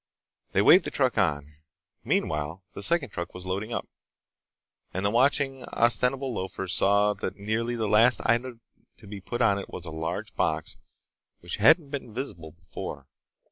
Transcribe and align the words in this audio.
They 0.53 0.63
waved 0.63 0.85
the 0.85 0.89
truck 0.89 1.15
on. 1.19 1.57
Meanwhile 2.03 2.63
the 2.73 2.81
second 2.81 3.11
truck 3.11 3.35
was 3.35 3.45
loading 3.45 3.71
up. 3.71 3.87
And 4.95 5.05
the 5.05 5.11
watching, 5.11 5.63
ostensible 5.71 6.33
loafers 6.33 6.73
saw 6.73 7.13
that 7.13 7.35
nearly 7.35 7.75
the 7.75 7.87
last 7.87 8.19
item 8.25 8.61
to 8.97 9.05
be 9.05 9.21
put 9.21 9.43
on 9.43 9.59
it 9.59 9.69
was 9.69 9.85
a 9.85 9.91
large 9.91 10.33
box 10.33 10.77
which 11.41 11.57
hadn't 11.57 11.91
been 11.91 12.15
visible 12.15 12.51
before. 12.53 13.05